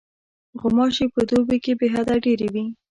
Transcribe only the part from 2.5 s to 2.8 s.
وي.